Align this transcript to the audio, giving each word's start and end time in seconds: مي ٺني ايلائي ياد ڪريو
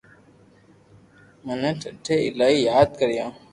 مي 1.45 1.69
ٺني 1.81 2.15
ايلائي 2.23 2.59
ياد 2.69 2.89
ڪريو 2.99 3.27